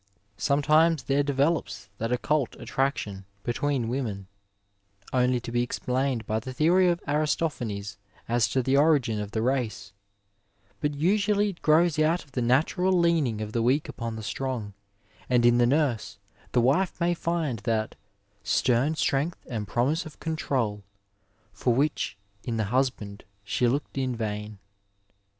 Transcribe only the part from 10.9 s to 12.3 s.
usually it grows out